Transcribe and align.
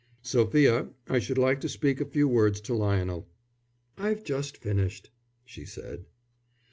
"Sophia, 0.23 0.87
I 1.07 1.19
should 1.19 1.37
like 1.37 1.59
to 1.61 1.69
speak 1.69 2.01
a 2.01 2.05
few 2.09 2.27
words 2.27 2.59
to 2.61 2.73
Lionel." 2.73 3.27
"I've 3.99 4.23
just 4.23 4.57
finished," 4.57 5.11
she 5.45 5.63
said. 5.63 6.07